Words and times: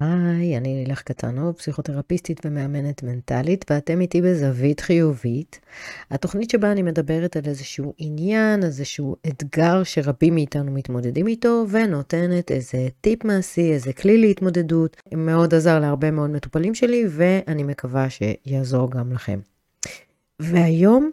היי, 0.00 0.56
אני 0.56 0.74
לילך 0.74 1.02
קטנוב, 1.02 1.54
פסיכותרפיסטית 1.54 2.40
ומאמנת 2.44 3.02
מנטלית, 3.02 3.64
ואתם 3.70 4.00
איתי 4.00 4.22
בזווית 4.22 4.80
חיובית. 4.80 5.60
התוכנית 6.10 6.50
שבה 6.50 6.72
אני 6.72 6.82
מדברת 6.82 7.36
על 7.36 7.42
איזשהו 7.46 7.94
עניין, 7.98 8.62
איזשהו 8.64 9.16
אתגר 9.28 9.82
שרבים 9.84 10.34
מאיתנו 10.34 10.72
מתמודדים 10.72 11.26
איתו, 11.26 11.64
ונותנת 11.70 12.50
איזה 12.50 12.88
טיפ 13.00 13.24
מעשי, 13.24 13.72
איזה 13.72 13.92
כלי 13.92 14.18
להתמודדות. 14.18 14.96
מאוד 15.14 15.54
עזר 15.54 15.78
להרבה 15.78 16.10
מאוד 16.10 16.30
מטופלים 16.30 16.74
שלי, 16.74 17.04
ואני 17.10 17.62
מקווה 17.62 18.06
שיעזור 18.10 18.90
גם 18.90 19.12
לכם. 19.12 19.40
והיום 20.40 21.10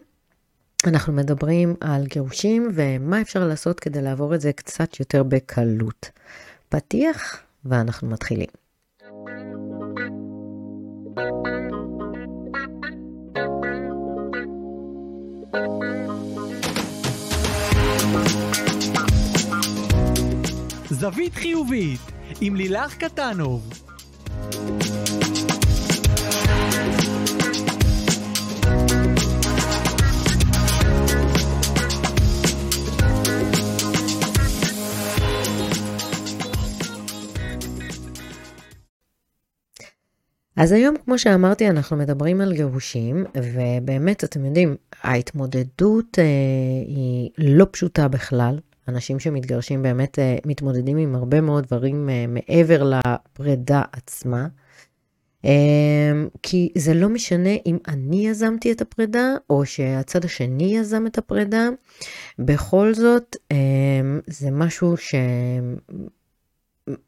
אנחנו 0.86 1.12
מדברים 1.12 1.74
על 1.80 2.06
גירושים 2.06 2.68
ומה 2.74 3.20
אפשר 3.20 3.46
לעשות 3.48 3.80
כדי 3.80 4.02
לעבור 4.02 4.34
את 4.34 4.40
זה 4.40 4.52
קצת 4.52 5.00
יותר 5.00 5.22
בקלות. 5.22 6.10
פתיח, 6.68 7.42
ואנחנו 7.64 8.08
מתחילים. 8.08 8.61
זווית 20.90 21.34
חיובית 21.34 22.00
עם 22.40 22.56
לילך 22.56 22.94
קטנוב 22.94 23.82
אז 40.56 40.72
היום, 40.72 40.94
כמו 41.04 41.18
שאמרתי, 41.18 41.68
אנחנו 41.68 41.96
מדברים 41.96 42.40
על 42.40 42.52
גירושים, 42.54 43.24
ובאמת, 43.36 44.24
אתם 44.24 44.44
יודעים, 44.44 44.76
ההתמודדות 45.02 46.18
אה, 46.18 46.24
היא 46.86 47.30
לא 47.38 47.66
פשוטה 47.70 48.08
בכלל. 48.08 48.58
אנשים 48.88 49.20
שמתגרשים 49.20 49.82
באמת 49.82 50.18
אה, 50.18 50.36
מתמודדים 50.46 50.96
עם 50.96 51.14
הרבה 51.14 51.40
מאוד 51.40 51.64
דברים 51.66 52.10
אה, 52.10 52.24
מעבר 52.28 52.82
לפרידה 52.90 53.82
עצמה. 53.92 54.46
אה, 55.44 56.12
כי 56.42 56.72
זה 56.78 56.94
לא 56.94 57.08
משנה 57.08 57.50
אם 57.66 57.78
אני 57.88 58.28
יזמתי 58.28 58.72
את 58.72 58.80
הפרידה, 58.80 59.34
או 59.50 59.66
שהצד 59.66 60.24
השני 60.24 60.76
יזם 60.76 61.06
את 61.06 61.18
הפרידה. 61.18 61.68
בכל 62.38 62.94
זאת, 62.94 63.36
אה, 63.52 63.56
זה 64.26 64.50
משהו 64.50 64.96
ש... 64.96 65.14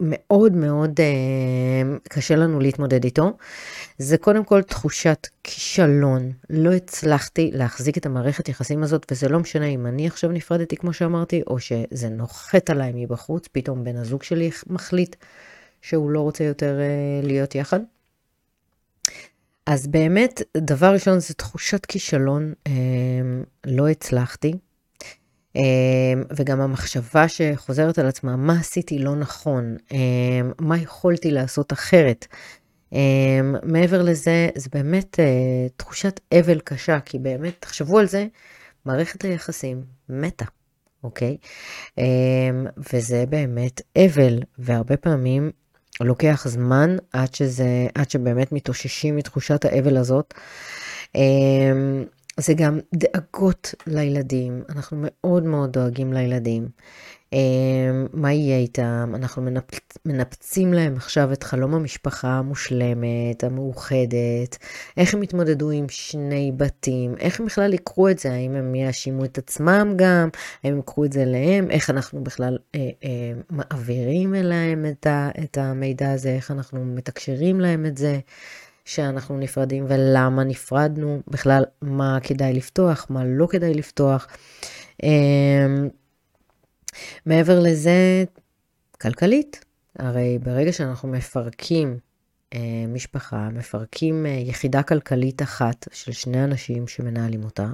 מאוד 0.00 0.53
מאוד 0.53 1.00
אה, 1.00 1.97
קשה 2.08 2.36
לנו 2.36 2.61
להתמודד 2.61 3.05
איתו. 3.05 3.36
זה 3.98 4.19
קודם 4.19 4.44
כל 4.44 4.62
תחושת 4.62 5.27
כישלון. 5.42 6.33
לא 6.50 6.72
הצלחתי 6.72 7.50
להחזיק 7.55 7.98
את 7.98 8.06
המערכת 8.06 8.48
יחסים 8.48 8.83
הזאת, 8.83 9.06
וזה 9.11 9.28
לא 9.28 9.41
משנה 9.41 9.67
אם 9.67 9.86
אני 9.86 10.06
עכשיו 10.06 10.30
נפרדתי, 10.30 10.77
כמו 10.77 10.92
שאמרתי, 10.92 11.42
או 11.47 11.61
שזה 11.61 12.08
נוחת 12.08 12.70
עליי 12.70 12.92
מבחוץ, 12.95 13.48
פתאום 13.52 13.84
בן 13.84 13.97
הזוג 13.97 14.22
שלי 14.22 14.50
מחליט 14.67 15.17
שהוא 15.83 16.11
לא 16.11 16.20
רוצה 16.20 16.45
יותר 16.45 16.80
אה, 16.80 17.27
להיות 17.27 17.55
יחד. 17.55 17.80
אז 19.67 19.86
באמת, 19.86 20.42
דבר 20.56 20.92
ראשון 20.92 21.20
זה 21.20 21.34
תחושת 21.34 21.86
כישלון, 21.86 22.52
אה, 22.67 22.72
לא 23.67 23.89
הצלחתי. 23.89 24.55
אמ, 25.57 26.23
וגם 26.37 26.61
המחשבה 26.61 27.29
שחוזרת 27.29 27.99
על 27.99 28.07
עצמה, 28.07 28.37
מה 28.37 28.53
עשיתי 28.61 28.99
לא 28.99 29.17
נכון, 29.17 29.77
אמ, 29.93 30.53
מה 30.59 30.79
יכולתי 30.79 31.31
לעשות 31.31 31.73
אחרת. 31.73 32.27
אמ, 32.93 33.55
מעבר 33.63 34.03
לזה, 34.03 34.49
זה 34.55 34.69
באמת 34.73 35.21
אה, 35.21 35.25
תחושת 35.77 36.21
אבל 36.41 36.61
קשה, 36.61 37.01
כי 37.01 37.19
באמת, 37.19 37.55
תחשבו 37.61 37.99
על 37.99 38.07
זה, 38.07 38.27
מערכת 38.85 39.25
היחסים 39.25 39.83
מתה, 40.09 40.45
אוקיי? 41.05 41.37
וזה 42.93 43.25
באמת 43.29 43.81
אבל, 43.98 44.39
והרבה 44.59 44.97
פעמים 44.97 45.51
לוקח 46.01 46.48
זמן 46.48 46.97
עד, 47.13 47.35
שזה, 47.35 47.87
עד 47.95 48.11
שבאמת 48.11 48.53
מתאוששים 48.53 49.17
מתחושת 49.17 49.64
האבל 49.64 49.97
הזאת. 49.97 50.35
זה 52.36 52.55
גם 52.55 52.78
דאגות 52.95 53.74
לילדים, 53.86 54.62
אנחנו 54.68 54.96
מאוד 55.00 55.45
מאוד 55.45 55.72
דואגים 55.72 56.12
לילדים. 56.12 56.68
אמ, 57.34 58.06
מה 58.12 58.33
יהיה 58.33 58.58
איתם? 58.58 59.12
אנחנו 59.14 59.42
מנפצ... 59.42 59.98
מנפצים 60.05 60.72
להם 60.72 60.96
עכשיו 60.96 61.33
את 61.33 61.42
חלום 61.42 61.74
המשפחה 61.74 62.28
המושלמת, 62.28 63.45
המאוחדת, 63.45 64.58
איך 64.96 65.14
הם 65.14 65.22
יתמודדו 65.22 65.70
עם 65.70 65.86
שני 65.89 66.52
בתים, 66.56 67.14
איך 67.18 67.40
הם 67.40 67.46
בכלל 67.46 67.74
יקחו 67.74 68.08
את 68.08 68.18
זה, 68.18 68.33
האם 68.33 68.55
הם 68.55 68.74
יאשימו 68.74 69.24
את 69.24 69.39
עצמם 69.39 69.92
גם, 69.96 70.28
האם 70.64 70.72
הם 70.72 70.78
יקחו 70.78 71.05
את 71.05 71.12
זה 71.12 71.22
אליהם, 71.22 71.70
איך 71.70 71.90
אנחנו 71.90 72.24
בכלל 72.24 72.58
אה, 72.74 72.80
אה, 73.05 73.33
מעבירים 73.51 74.34
אליהם 74.34 74.86
את, 74.86 75.06
ה, 75.06 75.30
את 75.45 75.58
המידע 75.58 76.12
הזה, 76.12 76.28
איך 76.28 76.51
אנחנו 76.51 76.84
מתקשרים 76.84 77.61
להם 77.61 77.86
את 77.86 77.96
זה. 77.96 78.18
שאנחנו 78.84 79.39
נפרדים 79.39 79.84
ולמה 79.89 80.45
נפרדנו, 80.45 81.22
בכלל 81.28 81.64
מה 81.83 82.18
כדאי 82.22 82.52
לפתוח, 82.52 83.06
מה 83.11 83.24
לא 83.24 83.46
כדאי 83.46 83.74
לפתוח. 83.74 84.27
אמ, 85.02 85.89
מעבר 87.27 87.61
לזה, 87.61 88.24
כלכלית, 89.00 89.64
הרי 89.98 90.39
ברגע 90.42 90.72
שאנחנו 90.72 91.08
מפרקים 91.08 91.98
אה, 92.55 92.84
משפחה, 92.89 93.48
מפרקים 93.52 94.27
אה, 94.27 94.30
יחידה 94.30 94.83
כלכלית 94.83 95.42
אחת 95.42 95.89
של 95.92 96.12
שני 96.12 96.45
אנשים 96.45 96.89
שמנהלים 96.89 97.45
אותה, 97.45 97.68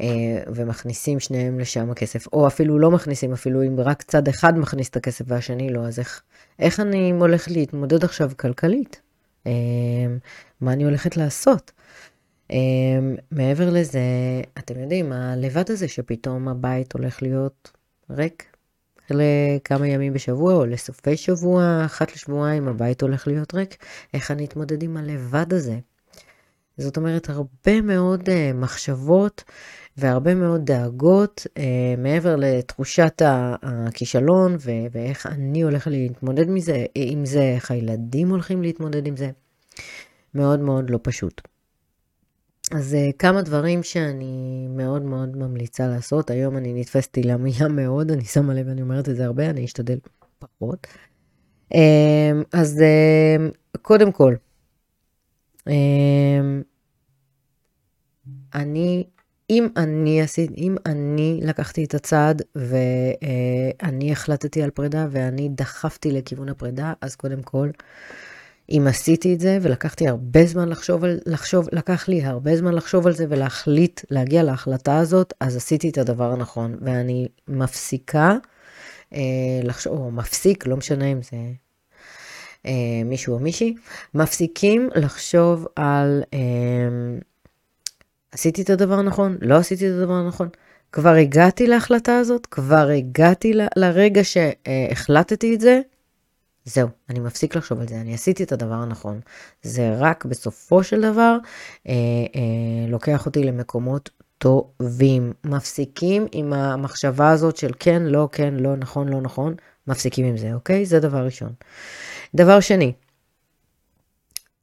אה, 0.00 0.06
ומכניסים 0.54 1.20
שניהם 1.20 1.58
לשם 1.58 1.90
הכסף, 1.90 2.26
או 2.32 2.46
אפילו 2.46 2.78
לא 2.78 2.90
מכניסים, 2.90 3.32
אפילו 3.32 3.62
אם 3.62 3.80
רק 3.80 4.02
צד 4.02 4.28
אחד 4.28 4.58
מכניס 4.58 4.88
את 4.88 4.96
הכסף 4.96 5.24
והשני 5.28 5.70
לא, 5.72 5.80
אז 5.80 5.98
איך, 5.98 6.22
איך 6.58 6.80
אני 6.80 7.10
הולך 7.10 7.48
להתמודד 7.50 8.04
עכשיו 8.04 8.30
כלכלית? 8.36 9.00
אמ, 9.46 10.18
מה 10.60 10.72
אני 10.72 10.84
הולכת 10.84 11.16
לעשות. 11.16 11.72
אמ, 12.50 13.16
מעבר 13.30 13.70
לזה, 13.70 14.00
אתם 14.58 14.80
יודעים, 14.80 15.12
הלבד 15.12 15.70
הזה 15.70 15.88
שפתאום 15.88 16.48
הבית 16.48 16.92
הולך 16.92 17.22
להיות 17.22 17.70
ריק 18.10 18.56
לכמה 19.10 19.88
ימים 19.88 20.12
בשבוע 20.12 20.54
או 20.54 20.66
לסופי 20.66 21.16
שבוע, 21.16 21.82
אחת 21.84 22.12
לשבועיים 22.12 22.68
הבית 22.68 23.02
הולך 23.02 23.26
להיות 23.26 23.54
ריק, 23.54 23.76
איך 24.14 24.30
אני 24.30 24.44
אתמודד 24.44 24.82
עם 24.82 24.96
הלבד 24.96 25.52
הזה? 25.52 25.78
זאת 26.78 26.96
אומרת, 26.96 27.30
הרבה 27.30 27.80
מאוד 27.80 28.20
uh, 28.28 28.32
מחשבות 28.54 29.44
והרבה 29.96 30.34
מאוד 30.34 30.64
דאגות 30.64 31.46
uh, 31.46 31.60
מעבר 31.98 32.36
לתחושת 32.36 33.22
הכישלון 33.62 34.56
ו- 34.60 34.86
ואיך 34.92 35.26
אני 35.26 35.62
הולכת 35.62 35.90
להתמודד 35.90 36.48
מזה, 36.50 36.84
עם 36.94 37.24
זה, 37.24 37.42
איך 37.42 37.70
הילדים 37.70 38.30
הולכים 38.30 38.62
להתמודד 38.62 39.06
עם 39.06 39.16
זה. 39.16 39.30
מאוד 40.34 40.60
מאוד 40.60 40.90
לא 40.90 40.98
פשוט. 41.02 41.40
אז 42.72 42.94
uh, 42.94 43.16
כמה 43.18 43.42
דברים 43.42 43.82
שאני 43.82 44.66
מאוד 44.70 45.02
מאוד 45.02 45.36
ממליצה 45.36 45.88
לעשות. 45.88 46.30
היום 46.30 46.56
אני 46.56 46.80
נתפסתי 46.80 47.22
למילה 47.22 47.68
מאוד, 47.68 48.10
אני 48.10 48.24
שמה 48.24 48.54
לב, 48.54 48.68
אני 48.68 48.82
אומרת 48.82 49.08
את 49.08 49.16
זה 49.16 49.24
הרבה, 49.24 49.50
אני 49.50 49.64
אשתדל 49.64 49.98
פחות. 50.38 50.86
Uh, 51.74 51.76
אז 52.52 52.82
uh, 52.82 53.78
קודם 53.82 54.12
כל, 54.12 54.34
אני, 58.54 59.04
אם 59.50 59.68
אני 59.76 60.22
עשיתי, 60.22 60.54
אם 60.56 60.76
אני 60.86 61.40
לקחתי 61.42 61.84
את 61.84 61.94
הצעד 61.94 62.42
ואני 62.54 64.12
החלטתי 64.12 64.62
על 64.62 64.70
פרידה 64.70 65.06
ואני 65.10 65.48
דחפתי 65.48 66.12
לכיוון 66.12 66.48
הפרידה, 66.48 66.92
אז 67.00 67.16
קודם 67.16 67.42
כל, 67.42 67.70
אם 68.70 68.84
עשיתי 68.88 69.34
את 69.34 69.40
זה 69.40 69.58
ולקחתי 69.62 70.08
הרבה 70.08 70.46
זמן 70.46 70.68
לחשוב 70.68 71.04
על, 71.04 71.18
לחשוב, 71.26 71.68
לקח 71.72 72.08
לי 72.08 72.24
הרבה 72.24 72.56
זמן 72.56 72.74
לחשוב 72.74 73.06
על 73.06 73.12
זה 73.12 73.26
ולהחליט, 73.28 74.00
להגיע 74.10 74.42
להחלטה 74.42 74.98
הזאת, 74.98 75.34
אז 75.40 75.56
עשיתי 75.56 75.88
את 75.88 75.98
הדבר 75.98 76.32
הנכון. 76.32 76.76
ואני 76.80 77.28
מפסיקה 77.48 78.36
אה, 79.12 79.20
לחשוב, 79.62 79.98
או 79.98 80.10
מפסיק, 80.10 80.66
לא 80.66 80.76
משנה 80.76 81.04
אם 81.04 81.22
זה 81.22 81.36
אה, 82.66 82.72
מישהו 83.04 83.34
או 83.34 83.38
מישהי, 83.38 83.74
מפסיקים 84.14 84.90
לחשוב 84.94 85.66
על 85.76 86.22
אה, 86.34 86.38
עשיתי 88.32 88.62
את 88.62 88.70
הדבר 88.70 88.94
הנכון, 88.94 89.38
לא 89.40 89.54
עשיתי 89.54 89.88
את 89.88 89.92
הדבר 89.94 90.12
הנכון. 90.12 90.48
כבר 90.92 91.14
הגעתי 91.14 91.66
להחלטה 91.66 92.18
הזאת, 92.18 92.46
כבר 92.46 92.88
הגעתי 92.88 93.54
ל, 93.54 93.60
לרגע 93.76 94.24
שהחלטתי 94.24 95.54
את 95.54 95.60
זה, 95.60 95.80
זהו, 96.64 96.88
אני 97.10 97.20
מפסיק 97.20 97.56
לחשוב 97.56 97.80
על 97.80 97.88
זה, 97.88 98.00
אני 98.00 98.14
עשיתי 98.14 98.42
את 98.42 98.52
הדבר 98.52 98.74
הנכון. 98.74 99.20
זה 99.62 99.94
רק 99.98 100.24
בסופו 100.24 100.82
של 100.82 101.00
דבר 101.00 101.36
אה, 101.88 101.92
אה, 102.34 102.88
לוקח 102.88 103.26
אותי 103.26 103.44
למקומות 103.44 104.10
טובים. 104.38 105.32
מפסיקים 105.44 106.26
עם 106.32 106.52
המחשבה 106.52 107.30
הזאת 107.30 107.56
של 107.56 107.70
כן, 107.78 108.02
לא, 108.02 108.28
כן, 108.32 108.54
לא, 108.54 108.76
נכון, 108.76 109.08
לא 109.08 109.20
נכון, 109.20 109.54
מפסיקים 109.86 110.26
עם 110.26 110.36
זה, 110.36 110.54
אוקיי? 110.54 110.86
זה 110.86 111.00
דבר 111.00 111.24
ראשון. 111.24 111.52
דבר 112.34 112.60
שני, 112.60 112.92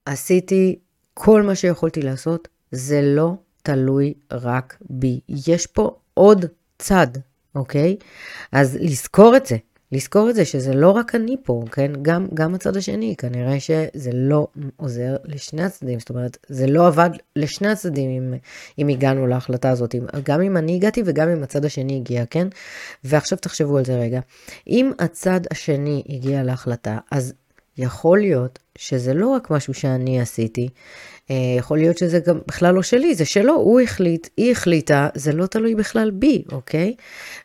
עשיתי 0.05 0.79
כל 1.13 1.41
מה 1.41 1.55
שיכולתי 1.55 2.01
לעשות, 2.01 2.47
זה 2.71 3.01
לא 3.01 3.33
תלוי 3.63 4.13
רק 4.31 4.77
בי. 4.89 5.19
יש 5.29 5.67
פה 5.67 5.99
עוד 6.13 6.45
צד, 6.79 7.07
אוקיי? 7.55 7.97
אז 8.51 8.77
לזכור 8.81 9.35
את 9.37 9.45
זה. 9.45 9.57
לזכור 9.93 10.29
את 10.29 10.35
זה 10.35 10.45
שזה 10.45 10.73
לא 10.73 10.91
רק 10.91 11.15
אני 11.15 11.35
פה, 11.43 11.63
כן? 11.71 11.91
גם, 12.01 12.27
גם 12.33 12.55
הצד 12.55 12.77
השני, 12.77 13.15
כנראה 13.17 13.59
שזה 13.59 14.09
לא 14.13 14.47
עוזר 14.77 15.15
לשני 15.25 15.63
הצדדים. 15.63 15.99
זאת 15.99 16.09
אומרת, 16.09 16.37
זה 16.47 16.67
לא 16.67 16.87
עבד 16.87 17.09
לשני 17.35 17.67
הצדדים 17.67 18.09
אם, 18.09 18.33
אם 18.79 18.87
הגענו 18.87 19.27
להחלטה 19.27 19.69
הזאת. 19.69 19.95
גם 20.23 20.41
אם 20.41 20.57
אני 20.57 20.75
הגעתי 20.75 21.03
וגם 21.05 21.29
אם 21.29 21.43
הצד 21.43 21.65
השני 21.65 21.95
הגיע, 21.95 22.25
כן? 22.25 22.47
ועכשיו 23.03 23.37
תחשבו 23.37 23.77
על 23.77 23.85
זה 23.85 23.95
רגע. 23.99 24.19
אם 24.67 24.91
הצד 24.99 25.41
השני 25.51 26.03
הגיע 26.09 26.43
להחלטה, 26.43 26.97
אז 27.11 27.33
יכול 27.77 28.19
להיות 28.19 28.59
שזה 28.77 29.13
לא 29.13 29.27
רק 29.27 29.49
משהו 29.51 29.73
שאני 29.73 30.21
עשיתי, 30.21 30.69
אה, 31.31 31.35
יכול 31.57 31.77
להיות 31.77 31.97
שזה 31.97 32.19
גם 32.19 32.39
בכלל 32.47 32.75
לא 32.75 32.83
שלי, 32.83 33.15
זה 33.15 33.25
שלו, 33.25 33.53
הוא 33.53 33.79
החליט, 33.81 34.27
היא 34.37 34.51
החליטה, 34.51 35.09
זה 35.15 35.31
לא 35.31 35.45
תלוי 35.45 35.75
בכלל 35.75 36.11
בי, 36.11 36.43
אוקיי? 36.51 36.95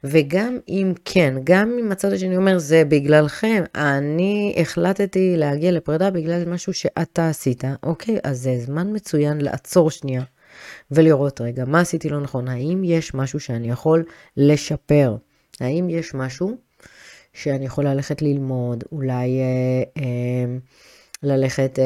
וגם 0.04 0.58
אם 0.68 0.92
כן, 1.04 1.34
גם 1.44 1.76
אם 1.80 1.92
הצד 1.92 2.12
השני 2.12 2.36
אומר, 2.36 2.58
זה 2.58 2.82
בגללכם, 2.88 3.64
אני 3.74 4.54
החלטתי 4.60 5.34
להגיע 5.36 5.72
לפרידה 5.72 6.10
בגלל 6.10 6.44
משהו 6.44 6.72
שאתה 6.72 7.28
עשית, 7.28 7.64
אוקיי? 7.82 8.18
אז 8.24 8.38
זה 8.38 8.58
זמן 8.58 8.96
מצוין 8.96 9.40
לעצור 9.40 9.90
שנייה 9.90 10.22
ולראות, 10.90 11.40
רגע, 11.40 11.64
מה 11.64 11.80
עשיתי 11.80 12.08
לא 12.08 12.20
נכון? 12.20 12.48
האם 12.48 12.82
יש 12.84 13.14
משהו 13.14 13.40
שאני 13.40 13.70
יכול 13.70 14.04
לשפר? 14.36 15.16
האם 15.60 15.90
יש 15.90 16.14
משהו 16.14 16.67
שאני 17.42 17.66
יכול 17.66 17.86
ללכת 17.86 18.22
ללמוד, 18.22 18.84
אולי... 18.92 19.40
אה, 19.40 20.02
אה, 20.02 20.58
ללכת 21.22 21.78
אה, 21.78 21.84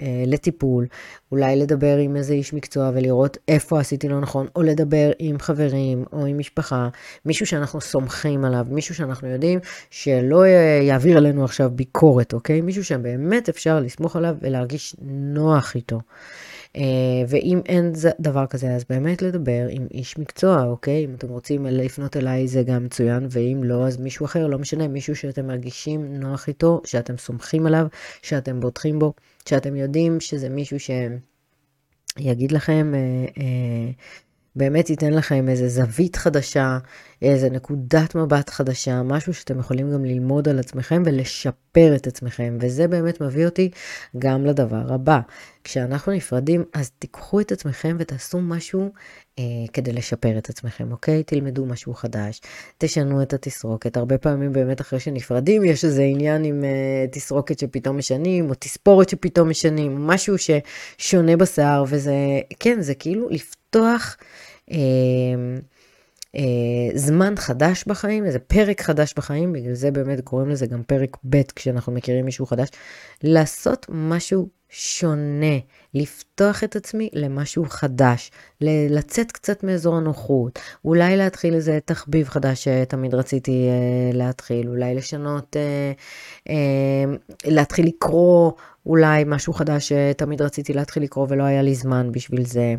אה, 0.00 0.24
לטיפול, 0.26 0.86
אולי 1.32 1.56
לדבר 1.56 1.96
עם 1.96 2.16
איזה 2.16 2.34
איש 2.34 2.52
מקצוע 2.52 2.90
ולראות 2.94 3.38
איפה 3.48 3.80
עשיתי 3.80 4.08
לא 4.08 4.20
נכון, 4.20 4.46
או 4.56 4.62
לדבר 4.62 5.10
עם 5.18 5.38
חברים 5.38 6.04
או 6.12 6.26
עם 6.26 6.38
משפחה, 6.38 6.88
מישהו 7.26 7.46
שאנחנו 7.46 7.80
סומכים 7.80 8.44
עליו, 8.44 8.66
מישהו 8.70 8.94
שאנחנו 8.94 9.28
יודעים 9.28 9.58
שלא 9.90 10.46
יעביר 10.82 11.16
עלינו 11.16 11.44
עכשיו 11.44 11.70
ביקורת, 11.74 12.32
אוקיי? 12.32 12.60
מישהו 12.60 12.84
שבאמת 12.84 13.48
אפשר 13.48 13.80
לסמוך 13.80 14.16
עליו 14.16 14.34
ולהרגיש 14.40 14.96
נוח 15.08 15.74
איתו. 15.74 15.96
אה, 15.96 16.02
ואם 17.28 17.60
אין 17.66 17.92
דבר 18.20 18.46
כזה, 18.46 18.74
אז 18.74 18.84
באמת 18.90 19.22
לדבר 19.22 19.66
עם 19.70 19.86
איש 19.90 20.18
מקצוע, 20.18 20.64
אוקיי? 20.64 21.04
אם 21.04 21.14
אתם 21.14 21.28
רוצים 21.28 21.66
לפנות 21.66 22.16
אליי 22.16 22.48
זה 22.48 22.62
גם 22.62 22.84
מצוין, 22.84 23.26
ואם 23.30 23.60
לא, 23.64 23.86
אז 23.86 23.96
מישהו 23.96 24.26
אחר, 24.26 24.46
לא 24.46 24.58
משנה, 24.58 24.88
מישהו 24.88 25.16
שאתם 25.16 25.46
מרגישים 25.46 26.16
נוח 26.16 26.48
איתו, 26.48 26.80
שאתם 26.84 27.16
סומכים 27.16 27.66
עליו, 27.66 27.86
שאתם 28.22 28.60
בוטחים 28.60 28.98
בו, 28.98 29.12
שאתם 29.48 29.76
יודעים 29.76 30.20
שזה 30.20 30.48
מישהו 30.48 30.76
שיגיד 32.18 32.52
לכם, 32.52 32.92
אה, 32.94 33.00
אה, 33.42 33.90
באמת 34.56 34.90
ייתן 34.90 35.12
לכם 35.12 35.48
איזה 35.48 35.68
זווית 35.68 36.16
חדשה, 36.16 36.78
איזה 37.22 37.50
נקודת 37.50 38.14
מבט 38.14 38.50
חדשה, 38.50 39.02
משהו 39.02 39.34
שאתם 39.34 39.58
יכולים 39.58 39.92
גם 39.92 40.04
ללמוד 40.04 40.48
על 40.48 40.58
עצמכם 40.58 41.02
ולשפר 41.06 41.92
את 41.96 42.06
עצמכם. 42.06 42.58
וזה 42.60 42.88
באמת 42.88 43.20
מביא 43.20 43.44
אותי 43.46 43.70
גם 44.18 44.46
לדבר 44.46 44.94
הבא. 44.94 45.20
כשאנחנו 45.64 46.12
נפרדים, 46.12 46.64
אז 46.74 46.90
תיקחו 46.90 47.40
את 47.40 47.52
עצמכם 47.52 47.96
ותעשו 47.98 48.40
משהו 48.40 48.92
אה, 49.38 49.44
כדי 49.72 49.92
לשפר 49.92 50.38
את 50.38 50.48
עצמכם, 50.48 50.92
אוקיי? 50.92 51.22
תלמדו 51.22 51.66
משהו 51.66 51.94
חדש, 51.94 52.40
תשנו 52.78 53.22
את 53.22 53.32
התסרוקת. 53.32 53.96
הרבה 53.96 54.18
פעמים 54.18 54.52
באמת 54.52 54.80
אחרי 54.80 55.00
שנפרדים 55.00 55.64
יש 55.64 55.84
איזה 55.84 56.02
עניין 56.02 56.44
עם 56.44 56.64
אה, 56.64 57.06
תסרוקת 57.12 57.58
שפתאום 57.58 57.98
משנים, 57.98 58.50
או 58.50 58.54
תספורת 58.58 59.08
שפתאום 59.08 59.48
משנים, 59.48 60.06
משהו 60.06 60.34
ששונה 60.38 61.36
בשיער, 61.36 61.84
וזה, 61.88 62.14
כן, 62.60 62.80
זה 62.80 62.94
כאילו 62.94 63.28
לפתוח... 63.30 64.16
אה, 64.70 64.76
אה, 66.36 66.98
זמן 66.98 67.34
חדש 67.36 67.84
בחיים, 67.86 68.24
איזה 68.24 68.38
פרק 68.38 68.80
חדש 68.80 69.14
בחיים, 69.16 69.52
בגלל 69.52 69.74
זה 69.74 69.90
באמת 69.90 70.20
קוראים 70.20 70.48
לזה 70.48 70.66
גם 70.66 70.82
פרק 70.82 71.16
ב' 71.24 71.42
כשאנחנו 71.56 71.92
מכירים 71.92 72.24
מישהו 72.24 72.46
חדש, 72.46 72.68
לעשות 73.22 73.86
משהו 73.88 74.48
שונה, 74.74 75.58
לפתוח 75.94 76.64
את 76.64 76.76
עצמי 76.76 77.08
למשהו 77.12 77.64
חדש, 77.68 78.30
לצאת 78.60 79.32
קצת 79.32 79.64
מאזור 79.64 79.96
הנוחות, 79.96 80.58
אולי 80.84 81.16
להתחיל 81.16 81.54
איזה 81.54 81.78
תחביב 81.84 82.28
חדש 82.28 82.64
שתמיד 82.64 83.14
רציתי 83.14 83.68
אה, 83.68 84.18
להתחיל, 84.18 84.68
אולי 84.68 84.94
לשנות, 84.94 85.56
אה, 85.56 85.92
אה, 86.48 87.14
להתחיל 87.44 87.86
לקרוא 87.86 88.52
אולי 88.86 89.24
משהו 89.26 89.52
חדש 89.52 89.92
שתמיד 89.92 90.42
רציתי 90.42 90.72
להתחיל 90.72 91.02
לקרוא 91.02 91.26
ולא 91.30 91.44
היה 91.44 91.62
לי 91.62 91.74
זמן 91.74 92.12
בשביל 92.12 92.44
זה, 92.44 92.74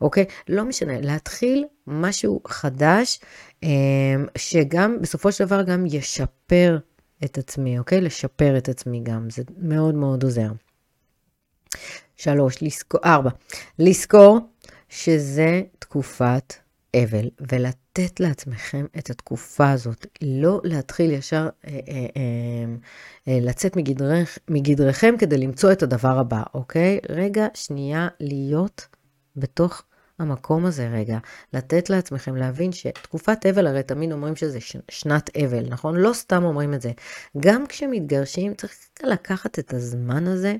אוקיי? 0.00 0.24
לא 0.48 0.64
משנה, 0.64 1.00
להתחיל 1.00 1.64
משהו 1.86 2.40
חדש, 2.46 3.20
אה, 3.64 3.68
שגם 4.38 4.96
בסופו 5.00 5.32
של 5.32 5.44
דבר 5.44 5.62
גם 5.62 5.86
ישפר 5.86 6.78
את 7.24 7.38
עצמי, 7.38 7.78
אוקיי? 7.78 8.00
לשפר 8.00 8.58
את 8.58 8.68
עצמי 8.68 9.00
גם, 9.02 9.30
זה 9.30 9.42
מאוד 9.58 9.94
מאוד 9.94 10.22
עוזר. 10.22 10.50
שלוש, 12.16 12.62
לזכור, 12.62 13.00
ארבע, 13.04 13.30
לזכור 13.78 14.38
שזה 14.88 15.62
תקופת 15.78 16.54
אבל, 16.96 17.30
ולתת 17.52 18.20
לעצמכם 18.20 18.86
את 18.98 19.10
התקופה 19.10 19.70
הזאת, 19.70 20.06
לא 20.22 20.60
להתחיל 20.64 21.10
ישר 21.10 21.48
אה, 21.66 21.70
אה, 21.70 21.78
אה, 22.16 22.74
אה, 23.28 23.38
לצאת 23.40 23.76
מגדרך, 23.76 24.38
מגדרכם 24.48 25.14
כדי 25.18 25.38
למצוא 25.38 25.72
את 25.72 25.82
הדבר 25.82 26.18
הבא, 26.18 26.42
אוקיי? 26.54 26.98
רגע, 27.08 27.46
שנייה, 27.54 28.08
להיות 28.20 28.86
בתוך 29.36 29.82
המקום 30.18 30.66
הזה 30.66 30.88
רגע, 30.88 31.18
לתת 31.52 31.90
לעצמכם 31.90 32.36
להבין 32.36 32.72
שתקופת 32.72 33.46
אבל, 33.46 33.66
הרי 33.66 33.82
תמיד 33.82 34.12
אומרים 34.12 34.36
שזה 34.36 34.58
שנת 34.90 35.36
אבל, 35.36 35.64
נכון? 35.68 35.96
לא 35.96 36.12
סתם 36.12 36.44
אומרים 36.44 36.74
את 36.74 36.82
זה. 36.82 36.92
גם 37.40 37.66
כשמתגרשים 37.66 38.54
צריך 38.54 38.74
לקחת 39.02 39.58
את 39.58 39.74
הזמן 39.74 40.26
הזה 40.26 40.56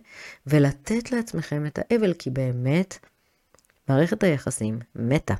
ולתת 0.46 1.12
לעצמכם 1.12 1.66
את 1.66 1.78
האבל, 1.82 2.14
כי 2.14 2.30
באמת 2.30 2.98
מערכת 3.88 4.22
היחסים 4.22 4.78
מתה. 4.96 5.34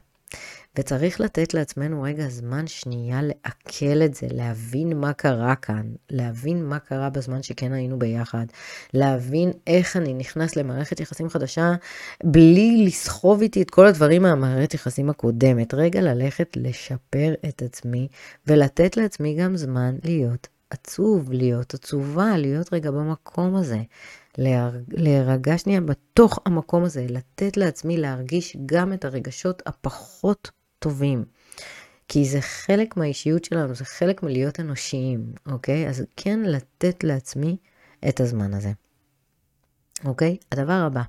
וצריך 0.79 1.21
לתת 1.21 1.55
לעצמנו 1.55 2.03
רגע 2.03 2.29
זמן 2.29 2.67
שנייה 2.67 3.21
לעכל 3.23 4.03
את 4.05 4.15
זה, 4.15 4.27
להבין 4.31 5.01
מה 5.01 5.13
קרה 5.13 5.55
כאן, 5.55 5.93
להבין 6.11 6.65
מה 6.65 6.79
קרה 6.79 7.11
בזמן 7.11 7.43
שכן 7.43 7.73
היינו 7.73 7.99
ביחד, 7.99 8.45
להבין 8.95 9.53
איך 9.67 9.97
אני 9.97 10.15
נכנס 10.15 10.57
למערכת 10.57 11.01
יחסים 11.01 11.29
חדשה 11.29 11.73
בלי 12.25 12.85
לסחוב 12.87 13.41
איתי 13.43 13.63
את 13.63 13.71
כל 13.71 13.87
הדברים 13.87 14.23
מהמערכת 14.23 14.75
יחסים 14.75 15.11
הקודמת. 15.11 15.75
רגע 15.75 16.01
ללכת 16.01 16.57
לשפר 16.57 17.35
את 17.49 17.63
עצמי 17.63 18.09
ולתת 18.47 18.97
לעצמי 18.97 19.35
גם 19.35 19.57
זמן 19.57 19.97
להיות 20.05 20.49
עצוב, 20.71 21.33
להיות 21.33 21.75
עצובה, 21.75 22.37
להיות 22.37 22.73
רגע 22.73 22.91
במקום 22.91 23.57
הזה. 23.57 23.79
להירגע 24.89 25.59
שנייה 25.59 25.81
בתוך 25.81 26.39
המקום 26.47 26.85
הזה, 26.85 27.07
לתת 27.09 27.57
לעצמי 27.57 27.97
להרגיש 27.97 28.57
גם 28.67 28.93
את 28.93 29.05
הרגשות 29.05 29.63
הפחות 29.67 30.51
טובים. 30.79 31.25
כי 32.09 32.25
זה 32.25 32.41
חלק 32.41 32.97
מהאישיות 32.97 33.45
שלנו, 33.45 33.75
זה 33.75 33.85
חלק 33.85 34.23
מלהיות 34.23 34.61
אנושיים, 34.61 35.33
אוקיי? 35.47 35.89
אז 35.89 36.05
כן 36.17 36.41
לתת 36.41 37.05
לעצמי 37.05 37.57
את 38.09 38.21
הזמן 38.21 38.55
הזה. 38.55 38.73
אוקיי? 40.05 40.37
הדבר 40.53 40.73
הבא, 40.87 41.03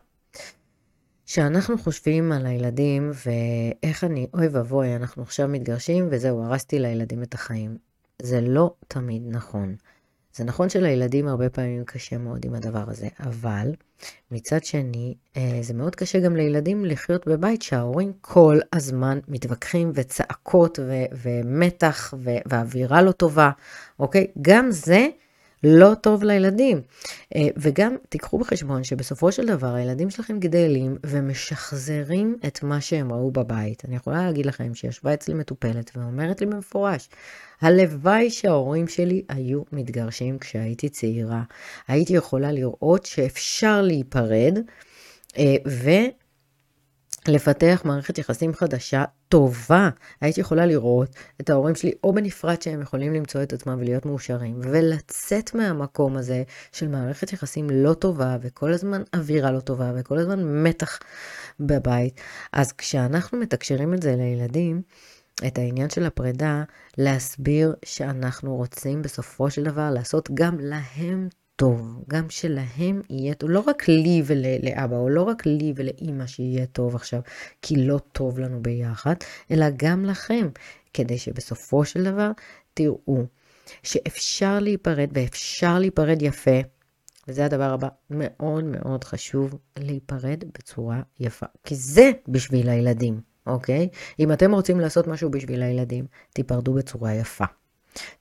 שאנחנו 1.25 1.77
חושבים 1.77 2.31
על 2.31 2.45
הילדים 2.45 3.11
ואיך 3.25 4.03
אני, 4.03 4.27
אוי 4.33 4.47
ואבוי, 4.47 4.95
אנחנו 4.95 5.23
עכשיו 5.23 5.47
מתגרשים 5.47 6.07
וזהו, 6.11 6.43
הרסתי 6.43 6.79
לילדים 6.79 7.23
את 7.23 7.33
החיים. 7.33 7.77
זה 8.21 8.41
לא 8.41 8.73
תמיד 8.87 9.21
נכון. 9.25 9.75
זה 10.39 10.45
נכון 10.45 10.69
שלילדים 10.69 11.27
הרבה 11.27 11.49
פעמים 11.49 11.83
קשה 11.85 12.17
מאוד 12.17 12.45
עם 12.45 12.55
הדבר 12.55 12.83
הזה, 12.87 13.07
אבל 13.19 13.71
מצד 14.31 14.63
שני, 14.63 15.15
אה, 15.37 15.59
זה 15.61 15.73
מאוד 15.73 15.95
קשה 15.95 16.19
גם 16.19 16.35
לילדים 16.35 16.85
לחיות 16.85 17.27
בבית 17.27 17.61
שההורים 17.61 18.11
כל 18.21 18.59
הזמן 18.73 19.19
מתווכחים 19.27 19.91
וצעקות 19.95 20.79
ו- 20.81 21.05
ומתח 21.23 22.13
ו- 22.17 22.37
ואווירה 22.45 23.01
לא 23.01 23.11
טובה, 23.11 23.51
אוקיי? 23.99 24.27
גם 24.41 24.71
זה 24.71 25.07
לא 25.63 25.93
טוב 26.01 26.23
לילדים. 26.23 26.81
אה, 27.35 27.47
וגם 27.57 27.95
תיקחו 28.09 28.37
בחשבון 28.37 28.83
שבסופו 28.83 29.31
של 29.31 29.45
דבר 29.45 29.75
הילדים 29.75 30.09
שלכם 30.09 30.39
גדלים 30.39 30.97
ומשחזרים 31.05 32.37
את 32.47 32.63
מה 32.63 32.81
שהם 32.81 33.13
ראו 33.13 33.31
בבית. 33.31 33.85
אני 33.85 33.95
יכולה 33.95 34.25
להגיד 34.25 34.45
לכם 34.45 34.75
שישבה 34.75 35.13
אצלי 35.13 35.33
מטופלת 35.33 35.91
ואומרת 35.95 36.41
לי 36.41 36.47
במפורש, 36.47 37.09
הלוואי 37.61 38.29
שההורים 38.29 38.87
שלי 38.87 39.23
היו 39.29 39.61
מתגרשים 39.71 40.39
כשהייתי 40.39 40.89
צעירה. 40.89 41.43
הייתי 41.87 42.13
יכולה 42.13 42.51
לראות 42.51 43.05
שאפשר 43.05 43.81
להיפרד, 43.81 44.57
אה, 45.37 45.55
ו... 45.67 45.89
לפתח 47.27 47.81
מערכת 47.85 48.17
יחסים 48.17 48.53
חדשה 48.53 49.03
טובה. 49.29 49.89
הייתי 50.21 50.41
יכולה 50.41 50.65
לראות 50.65 51.15
את 51.41 51.49
ההורים 51.49 51.75
שלי 51.75 51.91
או 52.03 52.13
בנפרד 52.13 52.61
שהם 52.61 52.81
יכולים 52.81 53.13
למצוא 53.13 53.43
את 53.43 53.53
עצמם 53.53 53.77
ולהיות 53.79 54.05
מאושרים, 54.05 54.59
ולצאת 54.63 55.55
מהמקום 55.55 56.17
הזה 56.17 56.43
של 56.71 56.87
מערכת 56.87 57.33
יחסים 57.33 57.69
לא 57.69 57.93
טובה, 57.93 58.37
וכל 58.41 58.73
הזמן 58.73 59.01
אווירה 59.15 59.51
לא 59.51 59.59
טובה, 59.59 59.91
וכל 59.95 60.17
הזמן 60.17 60.63
מתח 60.63 60.99
בבית. 61.59 62.21
אז 62.53 62.71
כשאנחנו 62.71 63.37
מתקשרים 63.37 63.93
את 63.93 64.01
זה 64.01 64.15
לילדים, 64.15 64.81
את 65.47 65.57
העניין 65.57 65.89
של 65.89 66.05
הפרידה, 66.05 66.63
להסביר 66.97 67.75
שאנחנו 67.85 68.55
רוצים 68.55 69.01
בסופו 69.01 69.49
של 69.49 69.63
דבר 69.63 69.89
לעשות 69.91 70.29
גם 70.33 70.59
להם 70.59 71.29
טוב, 71.59 72.03
גם 72.07 72.29
שלהם 72.29 73.01
יהיה 73.09 73.33
טוב, 73.33 73.49
לא 73.49 73.63
רק 73.67 73.87
לי 73.87 74.21
ולאבא, 74.25 74.97
או 74.97 75.09
לא 75.09 75.21
רק 75.23 75.45
לי 75.45 75.73
ולאימא 75.75 76.27
שיהיה 76.27 76.65
טוב 76.65 76.95
עכשיו, 76.95 77.21
כי 77.61 77.75
לא 77.75 77.99
טוב 78.11 78.39
לנו 78.39 78.63
ביחד, 78.63 79.15
אלא 79.51 79.65
גם 79.77 80.05
לכם, 80.05 80.49
כדי 80.93 81.17
שבסופו 81.17 81.85
של 81.85 82.03
דבר 82.03 82.31
תראו 82.73 83.23
שאפשר 83.83 84.59
להיפרד, 84.59 85.09
ואפשר 85.13 85.79
להיפרד 85.79 86.21
יפה, 86.21 86.59
וזה 87.27 87.45
הדבר 87.45 87.73
הבא, 87.73 87.87
מאוד 88.09 88.63
מאוד 88.63 89.03
חשוב 89.03 89.55
להיפרד 89.77 90.43
בצורה 90.53 91.01
יפה, 91.19 91.45
כי 91.63 91.75
זה 91.75 92.11
בשביל 92.27 92.69
הילדים, 92.69 93.21
אוקיי? 93.47 93.89
אם 94.19 94.31
אתם 94.31 94.53
רוצים 94.53 94.79
לעשות 94.79 95.07
משהו 95.07 95.31
בשביל 95.31 95.61
הילדים, 95.61 96.05
תיפרדו 96.33 96.73
בצורה 96.73 97.13
יפה. 97.13 97.45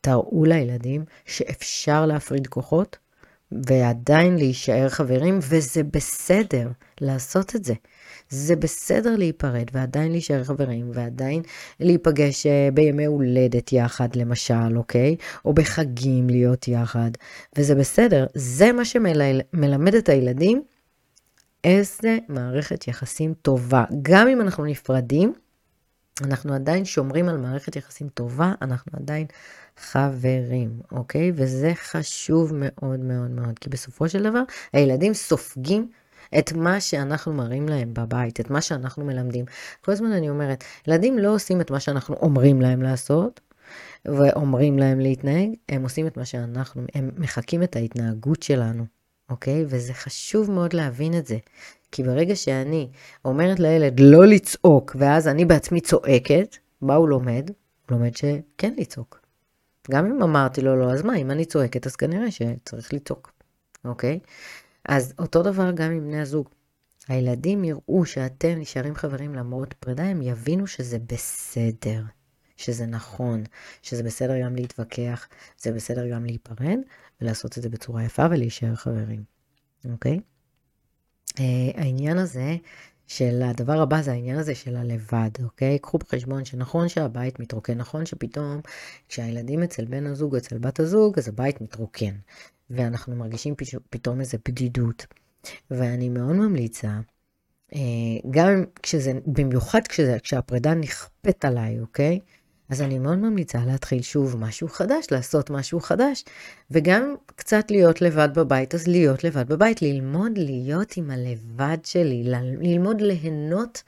תראו 0.00 0.44
לילדים 0.44 1.04
שאפשר 1.24 2.06
להפריד 2.06 2.46
כוחות, 2.46 2.98
ועדיין 3.52 4.36
להישאר 4.36 4.88
חברים, 4.88 5.38
וזה 5.42 5.82
בסדר 5.82 6.68
לעשות 7.00 7.56
את 7.56 7.64
זה. 7.64 7.74
זה 8.30 8.56
בסדר 8.56 9.16
להיפרד 9.16 9.66
ועדיין 9.72 10.12
להישאר 10.12 10.44
חברים, 10.44 10.90
ועדיין 10.94 11.42
להיפגש 11.80 12.46
אה, 12.46 12.68
בימי 12.74 13.04
הולדת 13.04 13.72
יחד, 13.72 14.16
למשל, 14.16 14.76
אוקיי? 14.76 15.16
או 15.44 15.52
בחגים 15.52 16.30
להיות 16.30 16.68
יחד, 16.68 17.10
וזה 17.58 17.74
בסדר. 17.74 18.26
זה 18.34 18.72
מה 18.72 18.84
שמלמד 18.84 19.94
את 19.94 20.08
הילדים 20.08 20.62
איזה 21.64 22.18
מערכת 22.28 22.88
יחסים 22.88 23.34
טובה. 23.42 23.84
גם 24.02 24.28
אם 24.28 24.40
אנחנו 24.40 24.64
נפרדים, 24.64 25.32
אנחנו 26.24 26.54
עדיין 26.54 26.84
שומרים 26.84 27.28
על 27.28 27.36
מערכת 27.36 27.76
יחסים 27.76 28.08
טובה, 28.08 28.52
אנחנו 28.62 28.92
עדיין 28.96 29.26
חברים, 29.76 30.80
אוקיי? 30.92 31.32
וזה 31.34 31.72
חשוב 31.74 32.52
מאוד 32.54 33.00
מאוד 33.00 33.30
מאוד, 33.30 33.58
כי 33.58 33.70
בסופו 33.70 34.08
של 34.08 34.22
דבר 34.22 34.42
הילדים 34.72 35.14
סופגים 35.14 35.90
את 36.38 36.52
מה 36.52 36.80
שאנחנו 36.80 37.32
מראים 37.32 37.68
להם 37.68 37.94
בבית, 37.94 38.40
את 38.40 38.50
מה 38.50 38.60
שאנחנו 38.60 39.04
מלמדים. 39.04 39.44
כל 39.80 39.92
הזמן 39.92 40.12
אני 40.12 40.30
אומרת, 40.30 40.64
ילדים 40.88 41.18
לא 41.18 41.34
עושים 41.34 41.60
את 41.60 41.70
מה 41.70 41.80
שאנחנו 41.80 42.14
אומרים 42.14 42.60
להם 42.60 42.82
לעשות, 42.82 43.40
ואומרים 44.04 44.78
להם 44.78 45.00
להתנהג, 45.00 45.50
הם 45.68 45.82
עושים 45.82 46.06
את 46.06 46.16
מה 46.16 46.24
שאנחנו, 46.24 46.82
הם 46.94 47.10
מחקים 47.16 47.62
את 47.62 47.76
ההתנהגות 47.76 48.42
שלנו, 48.42 48.84
אוקיי? 49.30 49.64
וזה 49.68 49.94
חשוב 49.94 50.50
מאוד 50.50 50.72
להבין 50.72 51.18
את 51.18 51.26
זה. 51.26 51.38
כי 51.92 52.02
ברגע 52.02 52.36
שאני 52.36 52.88
אומרת 53.24 53.60
לילד 53.60 54.00
לא 54.00 54.26
לצעוק, 54.26 54.96
ואז 54.98 55.28
אני 55.28 55.44
בעצמי 55.44 55.80
צועקת, 55.80 56.56
מה 56.80 56.94
הוא 56.94 57.08
לומד? 57.08 57.50
הוא 57.50 57.98
לומד 57.98 58.16
שכן 58.16 58.74
לצעוק. 58.76 59.20
גם 59.90 60.06
אם 60.06 60.22
אמרתי 60.22 60.60
לו 60.60 60.76
לא, 60.76 60.92
אז 60.92 61.02
מה, 61.02 61.16
אם 61.16 61.30
אני 61.30 61.44
צועקת, 61.44 61.86
אז 61.86 61.96
כנראה 61.96 62.30
שצריך 62.30 62.94
לצעוק, 62.94 63.32
אוקיי? 63.84 64.20
אז 64.88 65.14
אותו 65.18 65.42
דבר 65.42 65.70
גם 65.70 65.90
עם 65.90 66.00
בני 66.00 66.20
הזוג. 66.20 66.48
הילדים 67.08 67.64
יראו 67.64 68.06
שאתם 68.06 68.48
נשארים 68.48 68.94
חברים 68.94 69.34
למרות 69.34 69.74
פרידה, 69.74 70.04
הם 70.04 70.22
יבינו 70.22 70.66
שזה 70.66 70.98
בסדר, 70.98 72.02
שזה 72.56 72.86
נכון, 72.86 73.44
שזה 73.82 74.02
בסדר 74.02 74.42
גם 74.42 74.56
להתווכח, 74.56 75.28
זה 75.58 75.72
בסדר 75.72 76.08
גם 76.08 76.24
להיפרד, 76.24 76.78
ולעשות 77.20 77.58
את 77.58 77.62
זה 77.62 77.68
בצורה 77.68 78.04
יפה 78.04 78.26
ולהישאר 78.30 78.74
חברים, 78.74 79.24
אוקיי? 79.92 80.20
Uh, 81.38 81.40
העניין 81.74 82.18
הזה 82.18 82.56
של 83.06 83.42
הדבר 83.42 83.80
הבא 83.80 84.02
זה 84.02 84.12
העניין 84.12 84.38
הזה 84.38 84.54
של 84.54 84.76
הלבד, 84.76 85.30
אוקיי? 85.42 85.78
קחו 85.78 85.98
בחשבון 85.98 86.44
שנכון 86.44 86.88
שהבית 86.88 87.40
מתרוקן, 87.40 87.78
נכון 87.78 88.06
שפתאום 88.06 88.60
כשהילדים 89.08 89.62
אצל 89.62 89.84
בן 89.84 90.06
הזוג 90.06 90.32
או 90.32 90.38
אצל 90.38 90.58
בת 90.58 90.80
הזוג, 90.80 91.18
אז 91.18 91.28
הבית 91.28 91.60
מתרוקן. 91.60 92.14
ואנחנו 92.70 93.16
מרגישים 93.16 93.54
פתאום 93.90 94.20
איזה 94.20 94.38
בדידות. 94.48 95.06
ואני 95.70 96.08
מאוד 96.08 96.36
ממליצה, 96.36 97.00
אה, 97.74 97.80
גם 98.30 98.64
כשזה, 98.82 99.12
במיוחד 99.26 99.80
כשזה, 99.88 100.16
כשהפרידה 100.22 100.74
נכפית 100.74 101.44
עליי, 101.44 101.80
אוקיי? 101.80 102.18
אז 102.70 102.82
אני 102.82 102.98
מאוד 102.98 103.18
ממליצה 103.18 103.58
להתחיל 103.66 104.02
שוב 104.02 104.36
משהו 104.36 104.68
חדש, 104.68 105.06
לעשות 105.10 105.50
משהו 105.50 105.80
חדש, 105.80 106.24
וגם 106.70 107.14
קצת 107.36 107.70
להיות 107.70 108.02
לבד 108.02 108.28
בבית, 108.34 108.74
אז 108.74 108.88
להיות 108.88 109.24
לבד 109.24 109.48
בבית, 109.48 109.82
ללמוד 109.82 110.32
להיות 110.36 110.96
עם 110.96 111.10
הלבד 111.10 111.78
שלי, 111.84 112.24
ללמוד 112.60 113.00
ליהנות 113.00 113.82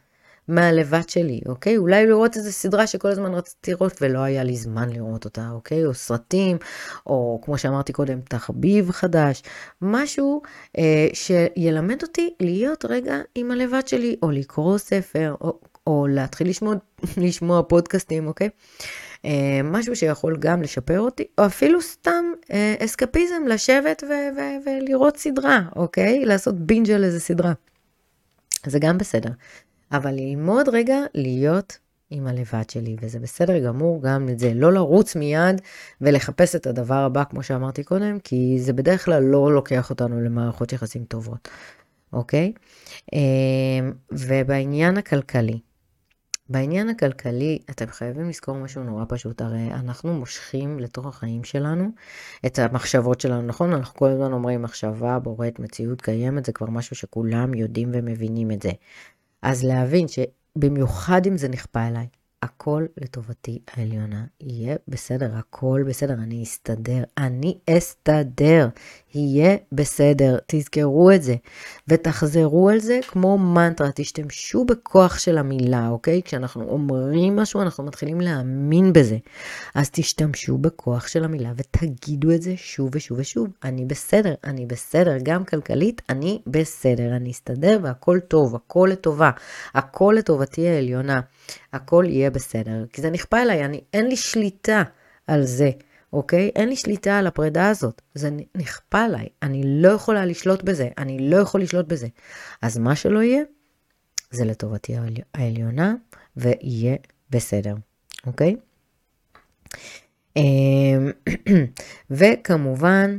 מהלבד 0.48 1.08
שלי, 1.08 1.40
אוקיי? 1.46 1.76
אולי 1.76 2.06
לראות 2.06 2.36
איזו 2.36 2.52
סדרה 2.52 2.86
שכל 2.86 3.08
הזמן 3.08 3.34
רציתי 3.34 3.70
לראות 3.70 4.02
ולא 4.02 4.18
היה 4.18 4.44
לי 4.44 4.56
זמן 4.56 4.88
לראות 4.90 5.24
אותה, 5.24 5.48
אוקיי? 5.52 5.86
או 5.86 5.94
סרטים, 5.94 6.56
או 7.06 7.40
כמו 7.44 7.58
שאמרתי 7.58 7.92
קודם, 7.92 8.20
תחביב 8.20 8.90
חדש, 8.90 9.42
משהו 9.82 10.42
אה, 10.78 11.08
שילמד 11.12 12.02
אותי 12.02 12.34
להיות 12.40 12.84
רגע 12.84 13.16
עם 13.34 13.50
הלבד 13.50 13.88
שלי, 13.88 14.16
או 14.22 14.30
לקרוא 14.30 14.78
ספר, 14.78 15.34
או 15.40 15.58
או 15.86 16.06
להתחיל 16.06 16.48
לשמוע, 16.48 16.74
לשמוע 17.26 17.62
פודקאסטים, 17.62 18.26
אוקיי? 18.26 18.48
אה, 19.24 19.60
משהו 19.64 19.96
שיכול 19.96 20.36
גם 20.36 20.62
לשפר 20.62 21.00
אותי, 21.00 21.24
או 21.38 21.46
אפילו 21.46 21.82
סתם 21.82 22.24
אה, 22.52 22.74
אסקפיזם, 22.78 23.42
לשבת 23.48 24.02
ו- 24.08 24.36
ו- 24.36 24.70
ולראות 24.70 25.16
סדרה, 25.16 25.60
אוקיי? 25.76 26.24
לעשות 26.24 26.54
בינג' 26.54 26.90
על 26.90 27.04
איזה 27.04 27.20
סדרה. 27.20 27.52
זה 28.66 28.78
גם 28.78 28.98
בסדר. 28.98 29.30
אבל 29.92 30.10
ללמוד 30.10 30.68
רגע 30.68 30.98
להיות 31.14 31.78
עם 32.10 32.26
הלבד 32.26 32.70
שלי, 32.70 32.96
וזה 33.02 33.18
בסדר 33.20 33.58
גמור 33.58 34.02
גם 34.02 34.28
את 34.28 34.38
זה. 34.38 34.54
לא 34.54 34.72
לרוץ 34.72 35.16
מיד 35.16 35.60
ולחפש 36.00 36.56
את 36.56 36.66
הדבר 36.66 36.94
הבא, 36.94 37.24
כמו 37.24 37.42
שאמרתי 37.42 37.84
קודם, 37.84 38.18
כי 38.18 38.56
זה 38.60 38.72
בדרך 38.72 39.04
כלל 39.04 39.22
לא 39.22 39.52
לוקח 39.52 39.90
אותנו 39.90 40.20
למערכות 40.20 40.72
יחסים 40.72 41.04
טובות, 41.04 41.48
אוקיי? 42.12 42.52
אה, 43.14 43.90
ובעניין 44.12 44.96
הכלכלי, 44.96 45.60
בעניין 46.50 46.88
הכלכלי, 46.88 47.58
אתם 47.70 47.86
חייבים 47.86 48.28
לזכור 48.28 48.54
משהו 48.54 48.82
נורא 48.82 49.04
פשוט, 49.08 49.40
הרי 49.42 49.72
אנחנו 49.72 50.14
מושכים 50.14 50.78
לתוך 50.78 51.06
החיים 51.06 51.44
שלנו 51.44 51.88
את 52.46 52.58
המחשבות 52.58 53.20
שלנו, 53.20 53.42
נכון? 53.42 53.72
אנחנו 53.72 53.98
כל 53.98 54.08
הזמן 54.08 54.32
אומרים 54.32 54.62
מחשבה 54.62 55.18
בוראת 55.18 55.58
מציאות 55.58 56.02
קיימת, 56.02 56.44
זה 56.44 56.52
כבר 56.52 56.70
משהו 56.70 56.96
שכולם 56.96 57.54
יודעים 57.54 57.90
ומבינים 57.92 58.50
את 58.50 58.62
זה. 58.62 58.70
אז 59.42 59.64
להבין 59.64 60.06
שבמיוחד 60.08 61.26
אם 61.26 61.38
זה 61.38 61.48
נכפה 61.48 61.88
אליי, 61.88 62.06
הכל 62.42 62.86
לטובתי 62.96 63.58
העליונה. 63.74 64.24
יהיה 64.40 64.76
בסדר, 64.88 65.30
הכל 65.34 65.84
בסדר, 65.88 66.12
אני 66.14 66.42
אסתדר. 66.42 67.02
אני 67.18 67.58
אסתדר. 67.70 68.68
יהיה 69.14 69.56
בסדר. 69.72 70.38
תזכרו 70.46 71.10
את 71.10 71.22
זה. 71.22 71.34
ותחזרו 71.88 72.68
על 72.68 72.78
זה 72.78 73.00
כמו 73.08 73.38
מנטרה. 73.38 73.90
תשתמשו 73.94 74.64
בכוח 74.64 75.18
של 75.18 75.38
המילה, 75.38 75.88
אוקיי? 75.88 76.22
כשאנחנו 76.22 76.68
אומרים 76.68 77.36
משהו, 77.36 77.62
אנחנו 77.62 77.84
מתחילים 77.84 78.20
להאמין 78.20 78.92
בזה. 78.92 79.18
אז 79.74 79.90
תשתמשו 79.90 80.58
בכוח 80.58 81.06
של 81.06 81.24
המילה 81.24 81.52
ותגידו 81.56 82.30
את 82.30 82.42
זה 82.42 82.54
שוב 82.56 82.90
ושוב 82.92 83.18
ושוב. 83.18 83.48
אני 83.64 83.84
בסדר, 83.84 84.34
אני 84.44 84.66
בסדר. 84.66 85.16
גם 85.22 85.44
כלכלית, 85.44 86.02
אני 86.08 86.42
בסדר. 86.46 87.16
אני 87.16 87.30
אסתדר 87.30 87.78
והכל 87.82 88.18
טוב, 88.28 88.54
הכל 88.54 88.88
לטובה. 88.92 89.30
הכל 89.74 90.14
לטובתי 90.18 90.68
העליונה. 90.68 91.20
הכל 91.72 92.04
יהיה 92.08 92.30
בסדר. 92.30 92.84
כי 92.92 93.02
זה 93.02 93.10
נכפה 93.10 93.42
אליי, 93.42 93.64
אני, 93.64 93.80
אין 93.94 94.06
לי 94.08 94.16
שליטה 94.16 94.82
על 95.26 95.44
זה, 95.44 95.70
אוקיי? 96.12 96.50
אין 96.56 96.68
לי 96.68 96.76
שליטה 96.76 97.18
על 97.18 97.26
הפרידה 97.26 97.68
הזאת. 97.68 98.02
זה 98.14 98.30
נכפה 98.54 99.00
עליי, 99.00 99.28
אני 99.42 99.62
לא 99.66 99.88
יכולה 99.88 100.26
לשלוט 100.26 100.62
בזה, 100.62 100.88
אני 100.98 101.30
לא 101.30 101.36
יכול 101.36 101.62
לשלוט 101.62 101.86
בזה. 101.86 102.06
אז 102.62 102.78
מה 102.78 102.96
שלא 102.96 103.22
יהיה, 103.22 103.42
זה 104.30 104.44
לטובתי 104.44 104.94
העליונה, 105.34 105.94
ויהיה 106.36 106.96
בסדר, 107.30 107.74
אוקיי? 108.26 108.56
אמ, 110.36 111.10
וכמובן, 112.10 113.18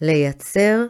לייצר 0.00 0.86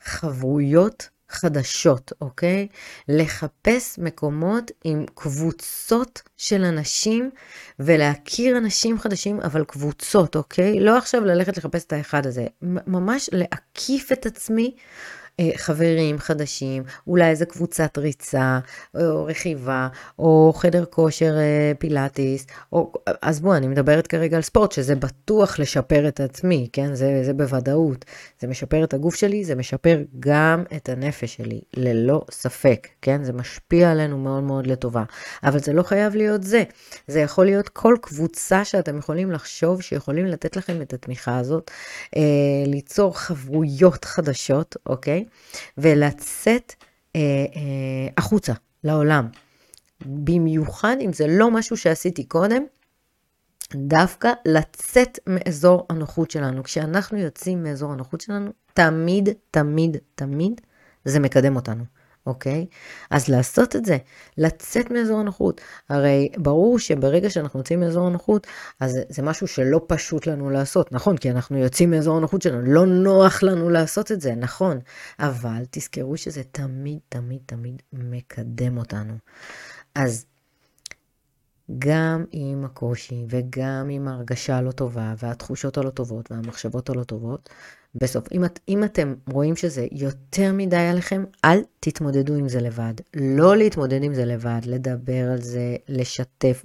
חברויות 0.00 1.08
חדשות, 1.30 2.12
אוקיי? 2.20 2.68
לחפש 3.08 3.98
מקומות 3.98 4.70
עם 4.84 5.06
קבוצות 5.14 6.22
של 6.36 6.64
אנשים 6.64 7.30
ולהכיר 7.78 8.58
אנשים 8.58 8.98
חדשים, 8.98 9.40
אבל 9.40 9.64
קבוצות, 9.64 10.36
אוקיי? 10.36 10.80
לא 10.80 10.98
עכשיו 10.98 11.24
ללכת 11.24 11.56
לחפש 11.56 11.84
את 11.84 11.92
האחד 11.92 12.26
הזה, 12.26 12.46
ממש 12.62 13.30
להקיף 13.32 14.12
את 14.12 14.26
עצמי 14.26 14.74
חברים 15.56 16.18
חדשים, 16.18 16.82
אולי 17.06 17.28
איזה 17.30 17.46
קבוצת 17.46 17.98
ריצה, 17.98 18.58
או 18.94 19.24
רכיבה, 19.24 19.88
או 20.18 20.52
חדר 20.56 20.84
כושר 20.84 21.38
אה, 21.38 21.72
פילאטיס, 21.78 22.46
או... 22.72 22.92
אז 23.22 23.40
בואו, 23.40 23.56
אני 23.56 23.68
מדברת 23.68 24.06
כרגע 24.06 24.36
על 24.36 24.42
ספורט, 24.42 24.72
שזה 24.72 24.94
בטוח 24.94 25.58
לשפר 25.58 26.08
את 26.08 26.20
עצמי, 26.20 26.68
כן? 26.72 26.94
זה, 26.94 27.20
זה 27.24 27.32
בוודאות. 27.32 28.04
זה 28.40 28.46
משפר 28.46 28.84
את 28.84 28.94
הגוף 28.94 29.14
שלי, 29.14 29.44
זה 29.44 29.54
משפר 29.54 30.02
גם 30.20 30.64
את 30.76 30.88
הנפש 30.88 31.34
שלי, 31.34 31.60
ללא 31.76 32.22
ספק, 32.30 32.88
כן? 33.02 33.24
זה 33.24 33.32
משפיע 33.32 33.90
עלינו 33.90 34.18
מאוד 34.18 34.42
מאוד 34.42 34.66
לטובה. 34.66 35.04
אבל 35.44 35.58
זה 35.58 35.72
לא 35.72 35.82
חייב 35.82 36.14
להיות 36.14 36.42
זה. 36.42 36.62
זה 37.06 37.20
יכול 37.20 37.44
להיות 37.44 37.68
כל 37.68 37.96
קבוצה 38.00 38.64
שאתם 38.64 38.98
יכולים 38.98 39.32
לחשוב 39.32 39.82
שיכולים 39.82 40.26
לתת 40.26 40.56
לכם 40.56 40.82
את 40.82 40.92
התמיכה 40.92 41.38
הזאת, 41.38 41.70
אה, 42.16 42.22
ליצור 42.66 43.18
חברויות 43.18 44.04
חדשות, 44.04 44.76
אוקיי? 44.86 45.24
ולצאת 45.78 46.74
אה, 47.16 47.20
אה, 47.20 48.08
החוצה, 48.16 48.52
לעולם. 48.84 49.28
במיוחד 50.06 50.96
אם 51.00 51.12
זה 51.12 51.26
לא 51.28 51.50
משהו 51.50 51.76
שעשיתי 51.76 52.24
קודם, 52.24 52.62
דווקא 53.74 54.32
לצאת 54.46 55.18
מאזור 55.26 55.86
הנוחות 55.90 56.30
שלנו. 56.30 56.64
כשאנחנו 56.64 57.18
יוצאים 57.18 57.62
מאזור 57.62 57.92
הנוחות 57.92 58.20
שלנו, 58.20 58.50
תמיד, 58.74 59.28
תמיד, 59.50 59.96
תמיד 60.14 60.60
זה 61.04 61.20
מקדם 61.20 61.56
אותנו. 61.56 61.84
אוקיי? 62.28 62.66
אז 63.10 63.28
לעשות 63.28 63.76
את 63.76 63.84
זה, 63.84 63.98
לצאת 64.38 64.90
מאזור 64.90 65.20
הנוחות. 65.20 65.60
הרי 65.88 66.28
ברור 66.36 66.78
שברגע 66.78 67.30
שאנחנו 67.30 67.60
יוצאים 67.60 67.80
מאזור 67.80 68.06
הנוחות, 68.06 68.46
אז 68.80 68.98
זה, 69.08 69.22
משהו 69.22 69.46
שלא 69.46 69.80
פשוט 69.86 70.26
לנו 70.26 70.50
לעשות, 70.50 70.92
נכון? 70.92 71.16
כי 71.16 71.30
אנחנו 71.30 71.58
יוצאים 71.58 71.90
מאזור 71.90 72.16
הנוחות 72.16 72.42
שלנו, 72.42 72.62
לא 72.62 72.86
נוח 72.86 73.42
לנו 73.42 73.70
לעשות 73.70 74.12
את 74.12 74.20
זה, 74.20 74.34
נכון. 74.34 74.78
אבל 75.18 75.62
תזכרו 75.70 76.16
שזה 76.16 76.42
תמיד, 76.52 76.98
תמיד, 77.08 77.40
תמיד 77.46 77.82
מקדם 77.92 78.78
אותנו. 78.78 79.14
אז 79.94 80.26
גם 81.78 82.24
עם 82.32 82.64
הקושי 82.64 83.24
וגם 83.28 83.88
עם 83.90 84.08
ההרגשה 84.08 84.56
הלא 84.56 84.70
טובה 84.70 85.14
והתחושות 85.18 85.78
הלא 85.78 85.90
טובות 85.90 86.32
והמחשבות 86.32 86.90
הלא 86.90 87.04
טובות, 87.04 87.48
בסוף, 87.94 88.24
אם, 88.32 88.44
את, 88.44 88.60
אם 88.68 88.84
אתם 88.84 89.14
רואים 89.32 89.56
שזה 89.56 89.86
יותר 89.92 90.52
מדי 90.52 90.76
עליכם, 90.76 91.24
אל 91.44 91.60
תתמודדו 91.80 92.34
עם 92.34 92.48
זה 92.48 92.60
לבד. 92.60 92.94
לא 93.14 93.56
להתמודד 93.56 94.02
עם 94.02 94.14
זה 94.14 94.24
לבד, 94.24 94.60
לדבר 94.64 95.30
על 95.32 95.40
זה, 95.40 95.76
לשתף, 95.88 96.64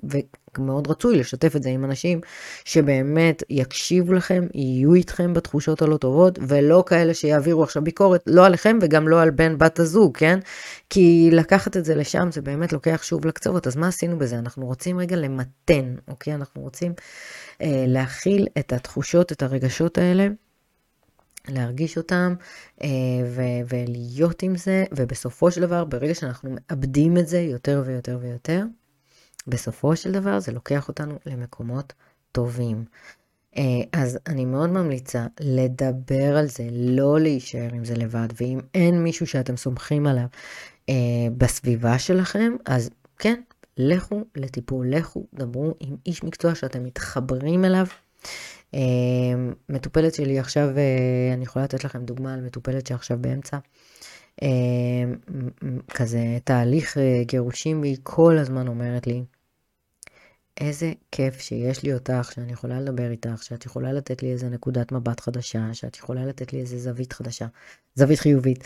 ומאוד 0.57 0.87
רצוי 0.87 1.17
לשתף 1.17 1.55
את 1.55 1.63
זה 1.63 1.69
עם 1.69 1.85
אנשים 1.85 2.21
שבאמת 2.65 3.43
יקשיבו 3.49 4.13
לכם, 4.13 4.47
יהיו 4.53 4.93
איתכם 4.93 5.33
בתחושות 5.33 5.81
הלא 5.81 5.97
טובות, 5.97 6.39
ולא 6.47 6.83
כאלה 6.87 7.13
שיעבירו 7.13 7.63
עכשיו 7.63 7.83
ביקורת, 7.83 8.23
לא 8.27 8.45
עליכם 8.45 8.79
וגם 8.81 9.07
לא 9.07 9.21
על 9.21 9.31
בן 9.31 9.57
בת 9.57 9.79
הזוג, 9.79 10.17
כן? 10.17 10.39
כי 10.89 11.29
לקחת 11.31 11.77
את 11.77 11.85
זה 11.85 11.95
לשם 11.95 12.29
זה 12.31 12.41
באמת 12.41 12.73
לוקח 12.73 13.03
שוב 13.03 13.25
לקצוות, 13.25 13.67
אז 13.67 13.75
מה 13.75 13.87
עשינו 13.87 14.17
בזה? 14.17 14.39
אנחנו 14.39 14.65
רוצים 14.65 14.99
רגע 14.99 15.15
למתן, 15.15 15.95
אוקיי? 16.07 16.35
אנחנו 16.35 16.61
רוצים 16.61 16.93
אה, 17.61 17.85
להכיל 17.87 18.47
את 18.59 18.73
התחושות, 18.73 19.31
את 19.31 19.43
הרגשות 19.43 19.97
האלה. 19.97 20.27
להרגיש 21.47 21.97
אותם 21.97 22.33
אה, 22.83 22.87
ו- 23.25 23.67
ולהיות 23.69 24.43
עם 24.43 24.57
זה, 24.57 24.85
ובסופו 24.91 25.51
של 25.51 25.61
דבר, 25.61 25.85
ברגע 25.85 26.15
שאנחנו 26.15 26.55
מאבדים 26.55 27.17
את 27.17 27.27
זה 27.27 27.39
יותר 27.39 27.83
ויותר 27.85 28.17
ויותר, 28.21 28.63
בסופו 29.47 29.95
של 29.95 30.11
דבר 30.11 30.39
זה 30.39 30.51
לוקח 30.51 30.87
אותנו 30.87 31.19
למקומות 31.25 31.93
טובים. 32.31 32.85
אה, 33.57 33.63
אז 33.93 34.19
אני 34.27 34.45
מאוד 34.45 34.69
ממליצה 34.69 35.25
לדבר 35.39 36.37
על 36.37 36.47
זה, 36.47 36.67
לא 36.71 37.19
להישאר 37.19 37.69
עם 37.73 37.85
זה 37.85 37.95
לבד, 37.95 38.27
ואם 38.41 38.59
אין 38.73 39.03
מישהו 39.03 39.27
שאתם 39.27 39.57
סומכים 39.57 40.07
עליו 40.07 40.25
אה, 40.89 40.93
בסביבה 41.37 41.99
שלכם, 41.99 42.53
אז 42.65 42.89
כן, 43.19 43.41
לכו 43.77 44.23
לטיפול, 44.35 44.87
לכו, 44.89 45.25
דברו 45.33 45.73
עם 45.79 45.95
איש 46.05 46.23
מקצוע 46.23 46.55
שאתם 46.55 46.83
מתחברים 46.83 47.65
אליו. 47.65 47.85
אמ, 48.73 49.53
מטופלת 49.69 50.13
שלי 50.13 50.39
עכשיו, 50.39 50.69
אה, 50.77 51.33
אני 51.33 51.43
יכולה 51.43 51.65
לתת 51.65 51.83
לכם 51.83 52.05
דוגמה 52.05 52.33
על 52.33 52.41
מטופלת 52.41 52.87
שעכשיו 52.87 53.17
באמצע. 53.21 53.57
אמ, 54.41 55.15
כזה 55.89 56.37
תהליך 56.43 56.97
אה, 56.97 57.23
גירושים, 57.25 57.81
והיא 57.81 57.97
כל 58.03 58.37
הזמן 58.37 58.67
אומרת 58.67 59.07
לי, 59.07 59.23
איזה 60.61 60.91
כיף 61.11 61.39
שיש 61.39 61.83
לי 61.83 61.93
אותך, 61.93 62.31
שאני 62.35 62.51
יכולה 62.51 62.81
לדבר 62.81 63.11
איתך, 63.11 63.43
שאת 63.43 63.65
יכולה 63.65 63.93
לתת 63.93 64.23
לי 64.23 64.31
איזה 64.31 64.49
נקודת 64.49 64.91
מבט 64.91 65.19
חדשה, 65.19 65.73
שאת 65.73 65.97
יכולה 65.97 66.25
לתת 66.25 66.53
לי 66.53 66.59
איזה 66.59 66.79
זווית 66.79 67.13
חדשה, 67.13 67.45
זווית 67.95 68.19
חיובית, 68.19 68.63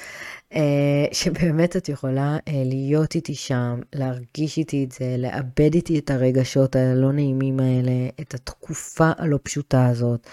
אה, 0.54 1.06
שבאמת 1.12 1.78
את 1.78 1.90
יכולה 1.90 2.38
אה, 2.48 2.64
להיות 2.66 3.16
איתי 3.16 3.36
שם, 3.36 3.80
להרגיש 3.96 4.58
איתי 4.58 4.84
את 4.84 4.92
זה, 4.92 5.16
לאבד 5.18 5.74
איתי 5.74 6.00
את 6.00 6.12
הרגשות 6.12 6.76
הלא 6.76 7.12
נעימים 7.12 7.60
האלה, 7.60 7.92
את 8.22 8.34
התקופה 8.34 9.12
הלא 9.18 9.40
פשוטה 9.44 9.88
הזאת. 9.88 10.28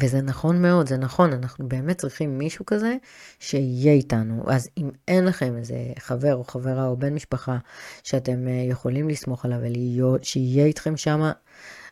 וזה 0.00 0.20
נכון 0.22 0.62
מאוד, 0.62 0.88
זה 0.88 0.96
נכון, 0.96 1.32
אנחנו 1.32 1.68
באמת 1.68 1.98
צריכים 1.98 2.38
מישהו 2.38 2.66
כזה 2.66 2.96
שיהיה 3.38 3.92
איתנו. 3.92 4.42
אז 4.46 4.68
אם 4.78 4.90
אין 5.08 5.24
לכם 5.24 5.56
איזה 5.56 5.76
חבר 5.98 6.34
או 6.34 6.44
חברה 6.44 6.86
או 6.86 6.96
בן 6.96 7.14
משפחה 7.14 7.58
שאתם 8.02 8.48
אה, 8.48 8.52
יכולים 8.52 9.08
לסמוך 9.08 9.44
עליו 9.44 9.58
ושיהיה 9.58 10.66
איתכם 10.66 10.96
שם, 10.96 11.30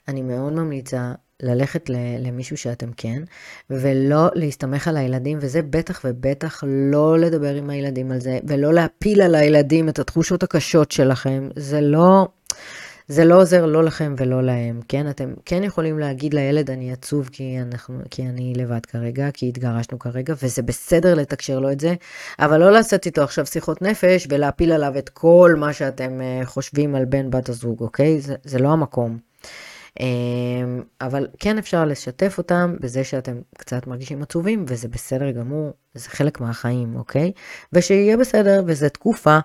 אני 0.09 0.23
מאוד 0.23 0.53
ממליצה 0.53 1.13
ללכת 1.43 1.91
למישהו 2.19 2.57
שאתם 2.57 2.93
כן, 2.97 3.23
ולא 3.71 4.29
להסתמך 4.35 4.89
על 4.89 4.97
הילדים, 4.97 5.39
וזה 5.41 5.63
בטח 5.63 6.01
ובטח 6.05 6.65
לא 6.67 7.19
לדבר 7.19 7.55
עם 7.55 7.71
הילדים 7.71 8.13
על 8.13 8.21
זה, 8.21 8.39
ולא 8.47 8.75
להפיל 8.75 9.23
על 9.23 9.35
הילדים 9.35 9.89
את 9.89 9.99
התחושות 9.99 10.43
הקשות 10.43 10.93
שלכם. 10.93 11.49
זה 11.57 11.81
לא... 11.81 12.29
זה 13.09 13.25
לא 13.25 13.41
עוזר 13.41 13.67
לא 13.67 13.85
לכם 13.85 14.15
ולא 14.19 14.43
להם, 14.43 14.81
כן? 14.89 15.11
אתם 15.11 15.35
כן 15.45 15.65
יכולים 15.65 15.99
להגיד 15.99 16.35
לילד, 16.35 16.71
אני 16.71 16.93
עצוב 16.93 17.29
כי, 17.33 17.59
אנחנו, 17.61 17.99
כי 18.11 18.23
אני 18.23 18.53
לבד 18.57 18.87
כרגע, 18.87 19.31
כי 19.31 19.49
התגרשנו 19.49 19.99
כרגע, 19.99 20.35
וזה 20.43 20.63
בסדר 20.63 21.15
לתקשר 21.15 21.59
לו 21.59 21.73
את 21.73 21.81
זה, 21.81 21.95
אבל 22.39 22.61
לא 22.61 22.71
לעשות 22.71 23.07
איתו 23.07 23.23
עכשיו 23.23 23.47
שיחות 23.47 23.83
נפש 23.83 24.27
ולהפיל 24.31 24.73
עליו 24.73 24.99
את 24.99 25.09
כל 25.09 25.55
מה 25.57 25.73
שאתם 25.73 26.21
uh, 26.21 26.47
חושבים 26.47 26.95
על 26.95 27.05
בן 27.05 27.31
בת 27.31 27.49
הזוג, 27.49 27.81
אוקיי? 27.81 28.21
זה, 28.21 28.35
זה 28.45 28.59
לא 28.59 28.69
המקום. 28.69 29.19
אמ, 30.01 30.83
אבל 31.01 31.27
כן 31.39 31.59
אפשר 31.59 31.85
לשתף 31.85 32.39
אותם 32.39 32.77
בזה 32.81 33.05
שאתם 33.05 33.41
קצת 33.59 33.87
מרגישים 33.87 34.23
עצובים, 34.23 34.65
וזה 34.69 34.89
בסדר 34.89 35.31
גמור, 35.31 35.73
זה 35.95 36.09
חלק 36.09 36.41
מהחיים, 36.41 36.97
אוקיי? 36.97 37.33
ושיהיה 37.73 38.17
בסדר, 38.17 38.63
וזה 38.67 38.89
תקופה, 38.89 39.39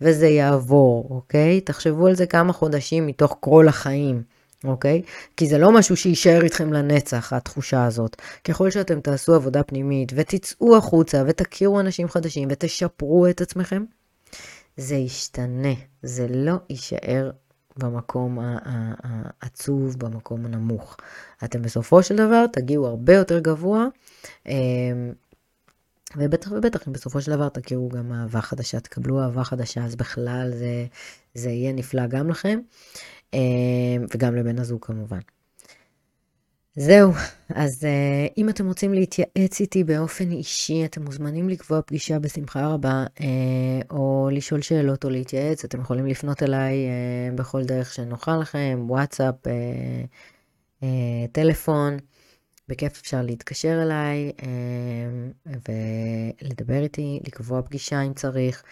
וזה 0.00 0.26
יעבור, 0.26 1.06
אוקיי? 1.10 1.60
תחשבו 1.60 2.06
על 2.06 2.14
זה 2.14 2.26
כמה 2.26 2.52
חודשים 2.52 3.06
מתוך 3.06 3.36
כל 3.40 3.68
החיים. 3.68 4.22
אוקיי? 4.64 5.02
כי 5.36 5.46
זה 5.46 5.58
לא 5.58 5.72
משהו 5.72 5.96
שיישאר 5.96 6.44
איתכם 6.44 6.72
לנצח, 6.72 7.32
התחושה 7.32 7.84
הזאת. 7.84 8.16
ככל 8.44 8.70
שאתם 8.70 9.00
תעשו 9.00 9.34
עבודה 9.34 9.62
פנימית 9.62 10.12
ותצאו 10.14 10.76
החוצה 10.76 11.22
ותכירו 11.26 11.80
אנשים 11.80 12.08
חדשים 12.08 12.48
ותשפרו 12.50 13.26
את 13.26 13.40
עצמכם, 13.40 13.84
זה 14.76 14.94
ישתנה, 14.94 15.74
זה 16.02 16.26
לא 16.30 16.54
יישאר 16.70 17.30
במקום 17.78 18.38
העצוב, 19.42 19.98
במקום 19.98 20.46
הנמוך. 20.46 20.96
אתם 21.44 21.62
בסופו 21.62 22.02
של 22.02 22.16
דבר 22.16 22.46
תגיעו 22.52 22.86
הרבה 22.86 23.14
יותר 23.14 23.38
גבוה, 23.38 23.86
אמ, 24.46 25.12
ובטח 26.16 26.52
ובטח 26.52 26.88
אם 26.88 26.92
בסופו 26.92 27.20
של 27.20 27.30
דבר 27.30 27.48
תכירו 27.48 27.88
גם 27.88 28.12
אהבה 28.12 28.40
חדשה, 28.40 28.80
תקבלו 28.80 29.22
אהבה 29.22 29.44
חדשה, 29.44 29.84
אז 29.84 29.96
בכלל 29.96 30.50
זה, 30.54 30.86
זה 31.34 31.50
יהיה 31.50 31.72
נפלא 31.72 32.06
גם 32.06 32.30
לכם, 32.30 32.60
אמ, 33.34 34.06
וגם 34.14 34.34
לבן 34.34 34.58
הזוג 34.58 34.84
כמובן. 34.84 35.20
זהו, 36.80 37.12
אז 37.48 37.84
uh, 37.84 38.32
אם 38.36 38.48
אתם 38.48 38.66
רוצים 38.66 38.92
להתייעץ 38.94 39.60
איתי 39.60 39.84
באופן 39.84 40.30
אישי, 40.30 40.84
אתם 40.84 41.02
מוזמנים 41.02 41.48
לקבוע 41.48 41.82
פגישה 41.82 42.18
בשמחה 42.18 42.66
רבה, 42.66 43.04
uh, 43.18 43.22
או 43.90 44.28
לשאול 44.32 44.62
שאלות 44.62 45.04
או 45.04 45.10
להתייעץ, 45.10 45.64
אתם 45.64 45.80
יכולים 45.80 46.06
לפנות 46.06 46.42
אליי 46.42 46.74
uh, 46.74 47.34
בכל 47.34 47.64
דרך 47.64 47.92
שנוחה 47.92 48.36
לכם, 48.36 48.84
וואטסאפ, 48.88 49.34
uh, 49.44 49.48
uh, 50.80 50.84
טלפון, 51.32 51.96
בכיף 52.68 53.00
אפשר 53.00 53.22
להתקשר 53.22 53.82
אליי 53.82 54.32
uh, 54.36 54.42
ולדבר 55.68 56.82
איתי, 56.82 57.20
לקבוע 57.26 57.62
פגישה 57.62 58.02
אם 58.02 58.14
צריך, 58.14 58.62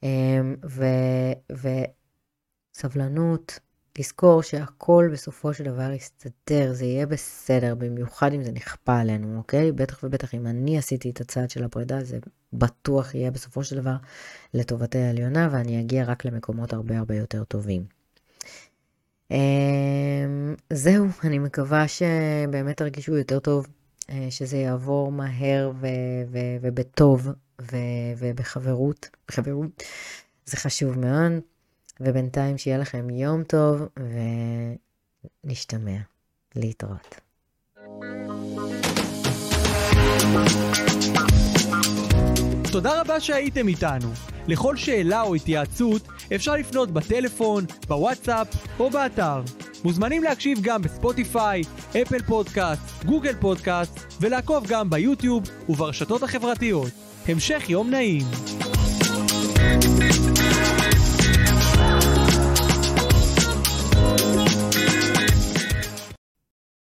uh, 0.00 0.06
וסבלנות. 2.74 3.65
לזכור 3.98 4.42
שהכל 4.42 5.08
בסופו 5.12 5.54
של 5.54 5.64
דבר 5.64 5.92
יסתדר, 5.92 6.72
זה 6.72 6.84
יהיה 6.84 7.06
בסדר, 7.06 7.74
במיוחד 7.74 8.32
אם 8.32 8.42
זה 8.42 8.52
נכפה 8.52 8.98
עלינו, 8.98 9.38
אוקיי? 9.38 9.72
בטח 9.72 10.00
ובטח 10.02 10.34
אם 10.34 10.46
אני 10.46 10.78
עשיתי 10.78 11.10
את 11.10 11.20
הצעד 11.20 11.50
של 11.50 11.64
הפרידה, 11.64 12.04
זה 12.04 12.18
בטוח 12.52 13.14
יהיה 13.14 13.30
בסופו 13.30 13.64
של 13.64 13.80
דבר 13.80 13.96
לטובתי 14.54 14.98
העליונה, 14.98 15.48
ואני 15.52 15.80
אגיע 15.80 16.04
רק 16.04 16.24
למקומות 16.24 16.72
הרבה 16.72 16.98
הרבה 16.98 17.14
יותר 17.16 17.44
טובים. 17.44 17.84
אמ, 19.30 20.54
זהו, 20.72 21.06
אני 21.24 21.38
מקווה 21.38 21.88
שבאמת 21.88 22.76
תרגישו 22.76 23.16
יותר 23.16 23.38
טוב, 23.38 23.66
אה, 24.10 24.26
שזה 24.30 24.56
יעבור 24.56 25.12
מהר 25.12 25.72
ו- 25.80 25.86
ו- 26.30 26.56
ובטוב 26.60 27.28
ו- 27.60 27.76
ובחברות, 28.18 29.08
בחברות, 29.28 29.82
זה 30.46 30.56
חשוב 30.56 30.98
מאוד. 30.98 31.55
ובינתיים 32.00 32.58
שיהיה 32.58 32.78
לכם 32.78 33.10
יום 33.10 33.44
טוב 33.44 33.82
ונשתמע. 35.44 35.98
להתראות. 36.56 37.20
תודה 42.72 43.00
רבה 43.00 43.20
שהייתם 43.20 43.68
איתנו. 43.68 44.08
לכל 44.46 44.76
שאלה 44.76 45.22
או 45.22 45.34
התייעצות 45.34 46.08
אפשר 46.34 46.52
לפנות 46.56 46.90
בטלפון, 46.90 47.64
בוואטסאפ 47.88 48.48
או 48.78 48.90
באתר. 48.90 49.42
מוזמנים 49.84 50.22
להקשיב 50.22 50.58
גם 50.62 50.82
בספוטיפיי, 50.82 51.62
אפל 52.02 52.22
פודקאסט, 52.22 53.04
גוגל 53.04 53.34
פודקאסט 53.40 54.00
ולעקוב 54.20 54.64
גם 54.68 54.90
ביוטיוב 54.90 55.42
וברשתות 55.68 56.22
החברתיות. 56.22 56.92
המשך 57.28 57.70
יום 57.70 57.90
נעים. 57.90 58.22